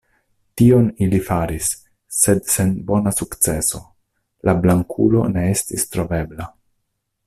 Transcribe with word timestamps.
Tion 0.61 0.87
ili 1.07 1.19
faris, 1.27 1.67
sed 2.21 2.41
sen 2.55 2.73
bona 2.89 3.15
sukceso; 3.19 3.85
la 4.49 4.59
Blankulo 4.65 5.27
ne 5.39 5.49
estis 5.55 5.91
trovebla. 5.95 6.55